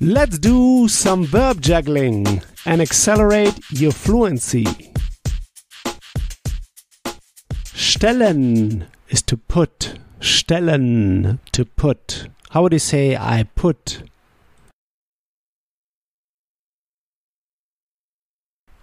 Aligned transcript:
Let's 0.00 0.38
do 0.38 0.88
some 0.88 1.24
verb 1.24 1.60
juggling 1.60 2.42
and 2.66 2.82
accelerate 2.82 3.58
your 3.70 3.92
fluency. 3.92 4.64
Stellen 7.64 8.86
is 9.08 9.22
to 9.22 9.36
put. 9.36 9.94
Stellen, 10.20 11.38
to 11.52 11.64
put. 11.64 12.26
How 12.50 12.62
would 12.62 12.72
you 12.72 12.80
say 12.80 13.16
I 13.16 13.44
put? 13.54 14.02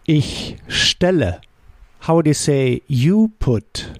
Ich 0.07 0.55
stelle. 0.69 1.41
How 1.99 2.15
would 2.15 2.27
you 2.27 2.33
say 2.33 2.81
you 2.87 3.33
put? 3.37 3.99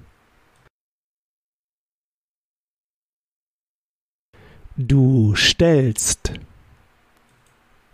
Du 4.78 5.36
stellst. 5.36 6.40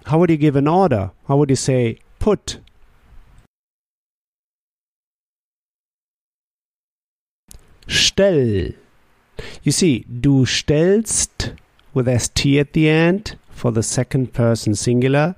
How 0.07 0.17
would 0.19 0.29
you 0.29 0.37
give 0.37 0.55
an 0.55 0.69
order? 0.69 1.11
How 1.27 1.35
would 1.35 1.49
you 1.49 1.57
say 1.57 1.99
put? 2.17 2.59
Stell. 7.89 8.69
You 9.63 9.71
see, 9.73 10.05
du 10.05 10.45
stellst 10.45 11.57
with 11.93 12.07
st 12.07 12.57
at 12.57 12.71
the 12.71 12.87
end 12.87 13.35
for 13.49 13.73
the 13.73 13.83
second 13.83 14.31
person 14.31 14.75
singular. 14.75 15.35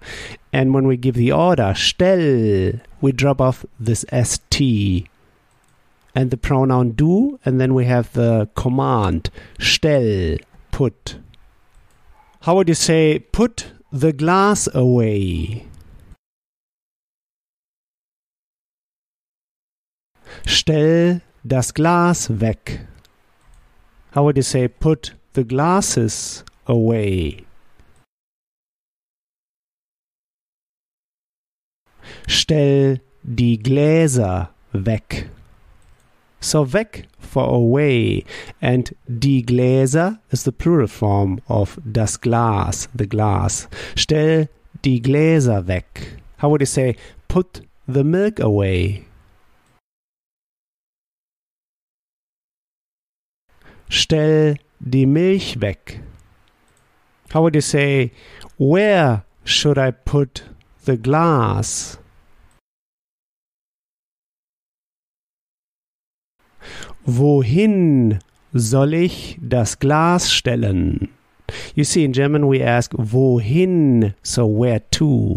And 0.53 0.71
when 0.71 0.85
we 0.85 0.97
give 0.97 1.15
the 1.15 1.31
order 1.31 1.73
stell, 1.75 2.73
we 3.01 3.11
drop 3.11 3.41
off 3.41 3.65
this 3.79 4.05
st 4.11 5.09
and 6.13 6.29
the 6.29 6.37
pronoun 6.37 6.91
du, 6.91 7.39
and 7.43 7.59
then 7.59 7.73
we 7.73 7.85
have 7.85 8.13
the 8.13 8.49
command 8.53 9.31
stell, 9.59 10.37
put. 10.69 11.17
How 12.41 12.55
would 12.55 12.69
you 12.69 12.75
say 12.75 13.17
put 13.17 13.71
the 13.91 14.13
glass 14.13 14.67
away? 14.73 15.65
Stell 20.45 21.21
das 21.45 21.73
Glas 21.73 22.29
weg. 22.29 22.87
How 24.11 24.23
would 24.23 24.37
you 24.37 24.43
say 24.43 24.67
put 24.67 25.13
the 25.33 25.43
glasses 25.43 26.43
away? 26.67 27.45
Stell 32.27 32.99
die 33.23 33.57
Gläser 33.57 34.49
weg. 34.73 35.29
So 36.41 36.63
weg 36.63 37.07
for 37.19 37.43
away 37.43 38.23
and 38.61 38.93
die 39.07 39.43
Gläser 39.45 40.19
is 40.31 40.43
the 40.43 40.51
plural 40.51 40.87
form 40.87 41.41
of 41.47 41.77
das 41.91 42.17
Glas, 42.17 42.87
the 42.95 43.05
glass. 43.05 43.67
Stell 43.95 44.47
die 44.81 45.01
Gläser 45.01 45.67
weg. 45.67 46.21
How 46.37 46.49
would 46.49 46.61
you 46.61 46.65
say 46.65 46.95
put 47.27 47.61
the 47.87 48.03
milk 48.03 48.39
away? 48.39 49.05
Stell 53.89 54.55
die 54.87 55.05
Milch 55.05 55.59
weg. 55.59 56.01
How 57.31 57.41
would 57.41 57.55
you 57.55 57.61
say 57.61 58.11
where 58.57 59.23
should 59.43 59.77
I 59.77 59.91
put 59.91 60.43
the 60.85 60.95
glass? 60.95 61.97
Wohin 67.17 68.19
soll 68.53 68.93
ich 68.93 69.39
das 69.41 69.79
Glas 69.79 70.31
stellen? 70.31 71.09
You 71.73 71.83
see, 71.83 72.03
in 72.03 72.13
German 72.13 72.47
we 72.47 72.61
ask 72.61 72.93
wohin, 72.93 74.13
so 74.21 74.45
where 74.45 74.81
to, 74.91 75.35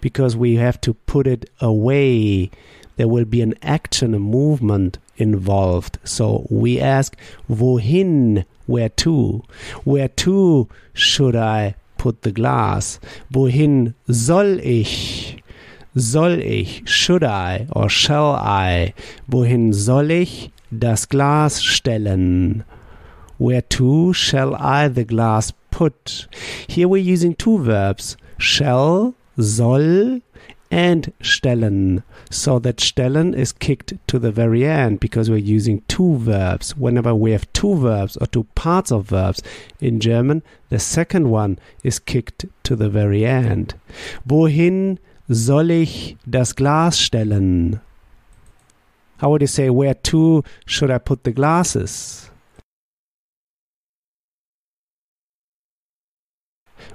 because 0.00 0.36
we 0.36 0.54
have 0.54 0.80
to 0.82 0.94
put 0.94 1.26
it 1.26 1.50
away. 1.60 2.52
There 2.96 3.08
will 3.08 3.24
be 3.24 3.42
an 3.42 3.54
action, 3.62 4.14
a 4.14 4.20
movement 4.20 4.98
involved. 5.16 5.98
So 6.04 6.46
we 6.50 6.78
ask 6.78 7.16
wohin, 7.50 8.44
where 8.66 8.90
to? 8.90 9.42
Where 9.82 10.08
to 10.08 10.68
should 10.92 11.34
I 11.34 11.74
put 11.96 12.22
the 12.22 12.30
glass? 12.30 13.00
Wohin 13.32 13.94
soll 14.08 14.60
ich? 14.60 15.42
Soll 15.96 16.38
ich, 16.38 16.88
should 16.88 17.24
I 17.24 17.66
or 17.72 17.88
shall 17.88 18.36
I? 18.36 18.94
Wohin 19.28 19.74
soll 19.74 20.12
ich 20.12 20.52
das 20.70 21.08
Glas 21.08 21.62
stellen? 21.62 22.64
Where 23.38 23.62
to 23.62 24.12
shall 24.12 24.54
I 24.54 24.88
the 24.88 25.04
glass 25.04 25.52
put? 25.70 26.28
Here 26.66 26.88
we're 26.88 26.96
using 26.96 27.34
two 27.36 27.58
verbs, 27.58 28.16
shall, 28.36 29.14
soll, 29.38 30.20
and 30.70 31.12
stellen. 31.22 32.02
So 32.30 32.58
that 32.58 32.78
stellen 32.78 33.34
is 33.34 33.52
kicked 33.52 33.94
to 34.08 34.18
the 34.18 34.32
very 34.32 34.66
end 34.66 35.00
because 35.00 35.30
we're 35.30 35.38
using 35.38 35.82
two 35.88 36.16
verbs. 36.16 36.76
Whenever 36.76 37.14
we 37.14 37.32
have 37.32 37.50
two 37.52 37.76
verbs 37.76 38.16
or 38.16 38.26
two 38.26 38.44
parts 38.54 38.92
of 38.92 39.06
verbs 39.06 39.42
in 39.80 40.00
German, 40.00 40.42
the 40.68 40.78
second 40.78 41.30
one 41.30 41.58
is 41.82 41.98
kicked 41.98 42.44
to 42.64 42.76
the 42.76 42.88
very 42.88 43.24
end. 43.24 43.74
Wohin 44.26 44.98
soll 45.30 45.70
ich 45.70 46.16
das 46.28 46.54
Glas 46.54 46.98
stellen? 46.98 47.80
How 49.18 49.30
would 49.30 49.40
you 49.40 49.48
say, 49.48 49.68
where 49.68 49.94
to 49.94 50.44
should 50.64 50.90
I 50.90 50.98
put 50.98 51.24
the 51.24 51.32
glasses? 51.32 52.30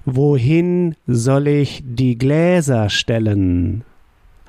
Wohin 0.05 0.95
soll 1.07 1.47
ich 1.47 1.81
die 1.83 2.15
Gläser 2.15 2.89
stellen? 2.89 3.83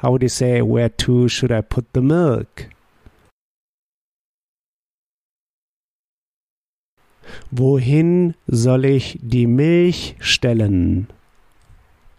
How 0.03 0.13
would 0.13 0.23
you 0.23 0.29
say, 0.29 0.63
where 0.63 0.89
to 0.89 1.29
should 1.29 1.53
I 1.53 1.63
put 1.63 1.87
the 1.93 2.01
milk? 2.01 2.69
Wohin 7.51 8.35
soll 8.49 8.85
ich 8.85 9.19
die 9.23 9.47
Milch 9.47 10.17
stellen? 10.21 11.09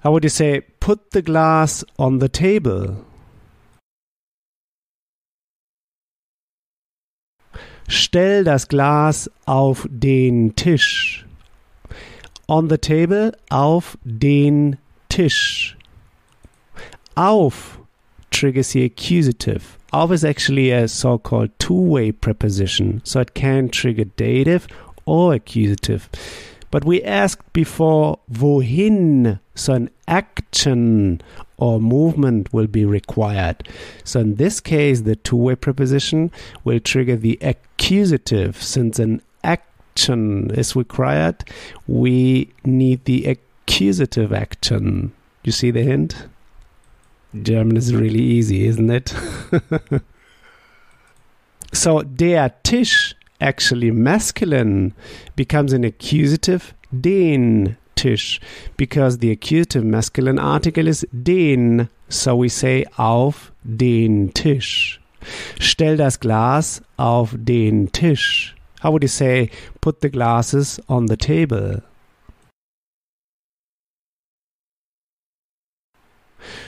How 0.03 0.11
would 0.11 0.23
you 0.23 0.29
say, 0.29 0.61
put 0.79 1.11
the 1.11 1.21
glass 1.21 1.83
on 1.97 2.19
the 2.19 2.29
table? 2.29 3.05
Stell 7.87 8.43
das 8.43 8.67
Glas 8.67 9.29
auf 9.45 9.87
den 9.89 10.55
Tisch. 10.55 11.25
On 12.47 12.69
the 12.69 12.77
table, 12.77 13.31
auf 13.49 13.97
den 14.03 14.77
Tisch. 15.09 15.77
Auf 17.15 17.79
triggers 18.31 18.71
the 18.71 18.83
accusative. 18.83 19.61
Auf 19.91 20.11
is 20.11 20.23
actually 20.23 20.71
a 20.71 20.87
so 20.87 21.17
called 21.17 21.51
two 21.57 21.73
way 21.73 22.11
preposition, 22.11 23.01
so 23.03 23.21
it 23.21 23.33
can 23.33 23.69
trigger 23.69 24.05
dative 24.17 24.67
or 25.05 25.33
accusative. 25.33 26.09
But 26.69 26.83
we 26.83 27.01
asked 27.03 27.53
before 27.53 28.19
wohin, 28.29 29.39
so 29.53 29.73
an 29.73 29.89
action 30.07 31.21
or 31.57 31.79
movement 31.79 32.51
will 32.53 32.67
be 32.67 32.85
required. 32.85 33.67
So 34.03 34.19
in 34.19 34.35
this 34.35 34.59
case, 34.59 35.01
the 35.01 35.15
two 35.15 35.37
way 35.37 35.55
preposition 35.55 36.31
will 36.63 36.79
trigger 36.79 37.15
the 37.15 37.37
accusative. 37.41 38.61
Since 38.61 38.99
an 38.99 39.21
action 39.43 40.51
is 40.51 40.75
required, 40.75 41.45
we 41.87 42.53
need 42.63 43.05
the 43.05 43.25
accusative 43.25 44.33
action. 44.33 45.13
You 45.43 45.51
see 45.51 45.71
the 45.71 45.83
hint? 45.83 46.27
German 47.41 47.77
is 47.77 47.93
really 47.93 48.21
easy, 48.21 48.65
isn't 48.65 48.89
it? 48.89 49.13
so 51.73 52.01
der 52.01 52.49
Tisch 52.63 53.13
actually 53.41 53.91
masculine 53.91 54.93
becomes 55.35 55.73
an 55.73 55.83
accusative 55.83 56.73
den 57.01 57.77
Tisch 57.95 58.39
because 58.77 59.19
the 59.19 59.31
accusative 59.31 59.83
masculine 59.83 60.39
article 60.39 60.87
is 60.87 61.05
den 61.11 61.89
so 62.09 62.35
we 62.35 62.49
say 62.49 62.85
auf 62.97 63.51
den 63.63 64.33
Tisch. 64.33 64.99
Stell 65.59 65.97
das 65.97 66.19
Glas 66.19 66.81
auf 66.97 67.35
den 67.37 67.91
Tisch. 67.91 68.55
How 68.83 68.91
would 68.91 69.03
you 69.03 69.09
say 69.09 69.49
put 69.81 70.01
the 70.01 70.09
glasses 70.09 70.79
on 70.87 71.07
the 71.07 71.17
table? 71.17 71.81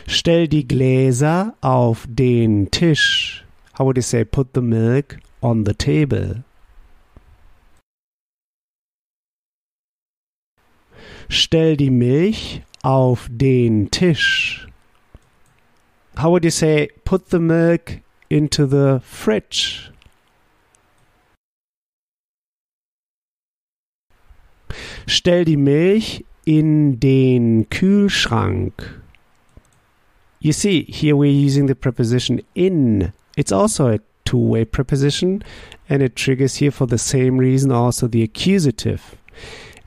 Stell 0.07 0.47
die 0.47 0.67
Gläser 0.67 1.53
auf 1.61 2.07
den 2.09 2.71
Tisch. 2.71 3.45
How 3.77 3.85
would 3.85 3.97
you 3.97 4.01
say 4.01 4.25
put 4.25 4.47
the 4.55 4.61
milk 4.61 5.19
on 5.41 5.65
the 5.65 5.73
table 5.73 6.43
Stell 11.29 11.75
die 11.75 11.89
Milch 11.89 12.61
auf 12.83 13.27
den 13.29 13.91
Tisch. 13.91 14.67
How 16.17 16.31
would 16.31 16.43
you 16.43 16.51
say 16.51 16.89
put 17.03 17.29
the 17.29 17.39
milk 17.39 17.99
into 18.29 18.65
the 18.65 18.99
fridge? 19.03 19.91
Stell 25.05 25.45
die 25.45 25.57
Milch 25.57 26.23
in 26.45 26.99
den 26.99 27.69
Kühlschrank. 27.69 29.01
You 30.39 30.53
see, 30.53 30.83
here 30.89 31.15
we're 31.15 31.31
using 31.31 31.67
the 31.67 31.75
preposition 31.75 32.41
in. 32.55 33.11
It's 33.35 33.51
also 33.51 33.87
a 33.89 33.99
two 34.23 34.37
way 34.37 34.65
preposition 34.65 35.43
and 35.89 36.01
it 36.01 36.15
triggers 36.15 36.55
here 36.55 36.71
for 36.71 36.87
the 36.87 36.97
same 36.97 37.37
reason 37.37 37.71
also 37.71 38.07
the 38.07 38.23
accusative. 38.23 39.17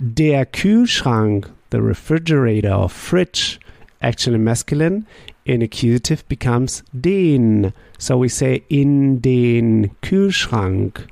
Der 0.02 0.46
Kühlschrank, 0.46 1.50
the 1.70 1.82
refrigerator 1.82 2.72
or 2.72 2.88
fridge, 2.88 3.60
actually 4.00 4.38
masculine, 4.38 5.06
in 5.44 5.60
accusative 5.60 6.26
becomes 6.26 6.82
den. 6.98 7.74
So 7.98 8.16
we 8.16 8.30
say 8.30 8.62
in 8.70 9.20
den 9.20 9.90
Kühlschrank. 10.00 11.06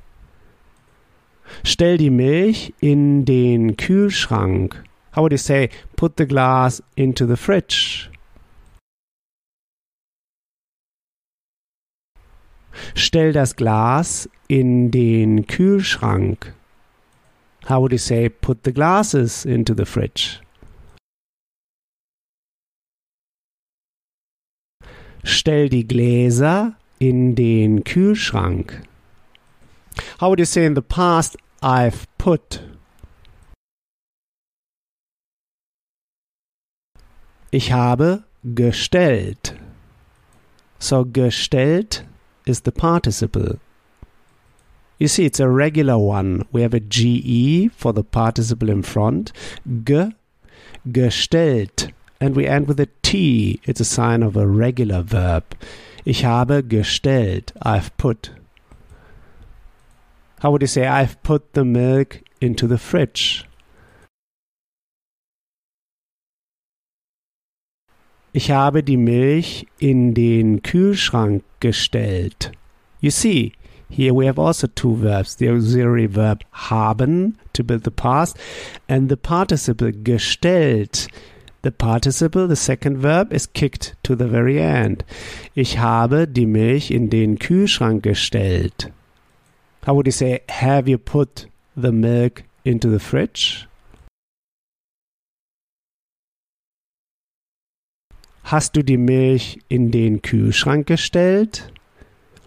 Stell 1.63 1.97
die 1.97 2.09
Milch 2.09 2.73
in 2.81 3.25
den 3.25 3.77
Kühlschrank. 3.77 4.83
How 5.11 5.21
would 5.21 5.33
you 5.33 5.37
say 5.37 5.69
put 5.95 6.17
the 6.17 6.25
glass 6.25 6.81
into 6.95 7.27
the 7.27 7.37
fridge? 7.37 8.09
Stell 12.95 13.33
das 13.33 13.55
Glas 13.55 14.27
in 14.47 14.89
den 14.89 15.45
Kühlschrank. 15.45 16.55
How 17.69 17.79
would 17.81 17.91
you 17.91 17.99
say 17.99 18.29
put 18.29 18.63
the 18.63 18.71
glasses 18.71 19.45
into 19.45 19.75
the 19.75 19.85
fridge? 19.85 20.41
Stell 25.23 25.69
die 25.69 25.83
Gläser 25.83 26.75
in 26.99 27.35
den 27.35 27.83
Kühlschrank. 27.83 28.81
How 30.19 30.29
would 30.29 30.39
you 30.39 30.45
say 30.45 30.65
in 30.65 30.73
the 30.73 30.81
past 30.81 31.37
I've 31.61 32.07
put? 32.17 32.63
Ich 37.51 37.71
habe 37.71 38.23
gestellt. 38.43 39.55
So 40.79 41.05
gestellt 41.05 42.03
is 42.47 42.61
the 42.61 42.71
participle. 42.71 43.59
You 44.99 45.07
see, 45.07 45.25
it's 45.25 45.39
a 45.39 45.49
regular 45.49 45.97
one. 45.97 46.45
We 46.51 46.61
have 46.61 46.73
a 46.73 46.81
GE 46.81 47.71
for 47.71 47.93
the 47.93 48.03
participle 48.03 48.69
in 48.69 48.83
front. 48.83 49.31
Ge, 49.85 50.13
gestellt. 50.87 51.91
And 52.19 52.35
we 52.35 52.45
end 52.45 52.67
with 52.67 52.81
a 52.81 52.89
T. 53.01 53.61
It's 53.63 53.79
a 53.79 53.85
sign 53.85 54.23
of 54.23 54.35
a 54.35 54.45
regular 54.45 55.01
verb. 55.01 55.55
Ich 56.03 56.23
habe 56.25 56.61
gestellt. 56.63 57.53
I've 57.61 57.95
put. 57.95 58.31
How 60.41 60.51
would 60.51 60.61
you 60.61 60.67
say, 60.67 60.85
I've 60.85 61.21
put 61.23 61.53
the 61.53 61.63
milk 61.63 62.21
into 62.41 62.67
the 62.67 62.77
fridge? 62.77 63.45
Ich 68.33 68.51
habe 68.51 68.83
die 68.83 68.97
Milch 68.97 69.65
in 69.79 70.13
den 70.13 70.61
Kühlschrank 70.61 71.43
gestellt. 71.59 72.51
You 73.01 73.11
see, 73.11 73.53
here 73.89 74.13
we 74.13 74.25
have 74.25 74.39
also 74.39 74.67
two 74.67 74.95
verbs 74.95 75.35
the 75.35 75.49
auxiliary 75.49 76.05
verb 76.05 76.43
haben 76.51 77.37
to 77.53 77.63
build 77.63 77.83
the 77.83 77.91
past 77.91 78.37
and 78.87 79.09
the 79.09 79.17
participle 79.17 79.91
gestellt. 79.91 81.07
The 81.61 81.71
participle, 81.71 82.47
the 82.47 82.55
second 82.55 82.99
verb, 82.99 83.33
is 83.33 83.45
kicked 83.45 83.95
to 84.03 84.15
the 84.15 84.27
very 84.27 84.61
end. 84.61 85.03
Ich 85.55 85.77
habe 85.77 86.25
die 86.25 86.45
Milch 86.45 86.89
in 86.89 87.09
den 87.09 87.37
Kühlschrank 87.37 88.01
gestellt. 88.01 88.93
How 89.85 89.93
would 89.93 90.05
you 90.05 90.13
say, 90.13 90.39
have 90.47 90.87
you 90.87 90.97
put 90.97 91.47
the 91.75 91.91
milk 91.91 92.43
into 92.63 92.89
the 92.89 92.99
fridge? 92.99 93.67
Hast 98.43 98.75
du 98.75 98.81
die 98.81 98.97
Milch 98.97 99.59
in 99.67 99.91
den 99.91 100.21
Kühlschrank 100.21 100.87
gestellt? 100.87 101.71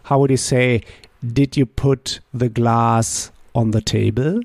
How 0.08 0.18
would 0.18 0.30
you 0.30 0.36
say, 0.36 0.80
did 1.22 1.56
you 1.56 1.66
put 1.66 2.20
the 2.34 2.48
glass 2.48 3.30
on 3.54 3.72
the 3.72 3.80
table? 3.80 4.40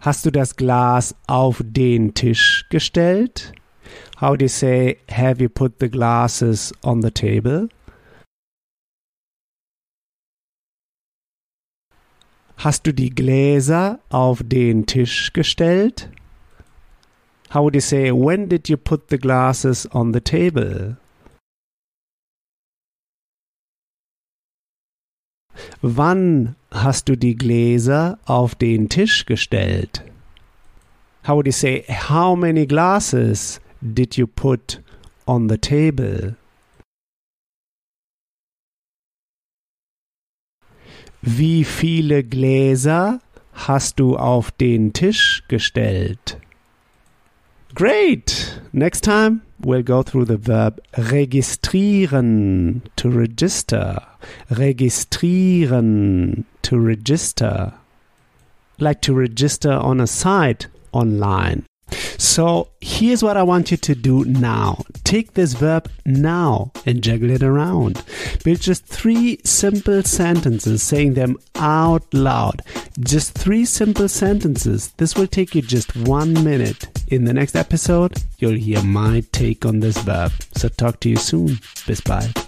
Hast 0.00 0.24
du 0.24 0.30
das 0.30 0.54
Glas 0.54 1.14
auf 1.26 1.60
den 1.64 2.14
Tisch 2.14 2.66
gestellt? 2.70 3.52
How 4.20 4.36
do 4.36 4.44
you 4.44 4.48
say, 4.48 4.98
have 5.08 5.40
you 5.40 5.48
put 5.48 5.80
the 5.80 5.88
glasses 5.88 6.72
on 6.84 7.02
the 7.02 7.10
table? 7.10 7.68
Hast 12.58 12.86
du 12.86 12.92
die 12.92 13.10
Gläser 13.10 13.98
auf 14.10 14.42
den 14.44 14.86
Tisch 14.86 15.32
gestellt? 15.32 16.10
How 17.50 17.62
would 17.62 17.74
you 17.74 17.80
say, 17.80 18.10
when 18.10 18.48
did 18.48 18.68
you 18.68 18.76
put 18.76 19.08
the 19.08 19.18
glasses 19.18 19.88
on 19.94 20.12
the 20.12 20.20
table? 20.20 20.96
Wann 25.82 26.56
hast 26.70 27.08
du 27.08 27.16
die 27.16 27.36
Gläser 27.36 28.18
auf 28.24 28.54
den 28.54 28.88
Tisch 28.88 29.26
gestellt? 29.26 30.04
How 31.26 31.36
would 31.36 31.46
you 31.46 31.52
say, 31.52 31.84
how 31.88 32.36
many 32.36 32.66
glasses 32.66 33.60
did 33.80 34.16
you 34.16 34.26
put 34.26 34.82
on 35.26 35.48
the 35.48 35.58
table? 35.58 36.36
Wie 41.20 41.64
viele 41.64 42.22
Gläser 42.24 43.20
hast 43.52 43.98
du 43.98 44.16
auf 44.16 44.50
den 44.50 44.92
Tisch 44.92 45.42
gestellt? 45.48 46.38
Great! 47.74 48.58
Next 48.72 49.02
time 49.02 49.42
we'll 49.60 49.82
go 49.82 50.02
through 50.02 50.24
the 50.26 50.36
verb 50.36 50.80
registrieren, 50.94 52.80
to 52.96 53.10
register. 53.10 53.98
Registrieren, 54.50 56.44
to 56.62 56.78
register. 56.78 57.74
Like 58.78 59.02
to 59.02 59.12
register 59.14 59.72
on 59.72 60.00
a 60.00 60.06
site 60.06 60.68
online. 60.92 61.66
So 62.16 62.68
here's 62.80 63.22
what 63.22 63.36
I 63.36 63.42
want 63.42 63.70
you 63.70 63.76
to 63.76 63.94
do 63.94 64.24
now. 64.24 64.82
Take 65.08 65.32
this 65.32 65.54
verb 65.54 65.90
now 66.04 66.70
and 66.84 67.02
juggle 67.02 67.30
it 67.30 67.42
around. 67.42 68.04
Build 68.44 68.60
just 68.60 68.84
three 68.84 69.38
simple 69.42 70.02
sentences, 70.02 70.82
saying 70.82 71.14
them 71.14 71.38
out 71.54 72.12
loud. 72.12 72.60
Just 73.00 73.32
three 73.32 73.64
simple 73.64 74.10
sentences. 74.10 74.88
This 74.98 75.16
will 75.16 75.26
take 75.26 75.54
you 75.54 75.62
just 75.62 75.96
one 75.96 76.34
minute. 76.44 76.88
In 77.08 77.24
the 77.24 77.32
next 77.32 77.56
episode, 77.56 78.22
you'll 78.36 78.58
hear 78.58 78.82
my 78.82 79.22
take 79.32 79.64
on 79.64 79.80
this 79.80 79.96
verb. 79.96 80.30
So 80.54 80.68
talk 80.68 81.00
to 81.00 81.08
you 81.08 81.16
soon. 81.16 81.58
Bis 81.86 82.02
bald. 82.02 82.47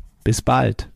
Bis 0.23 0.41
bald. 0.41 0.89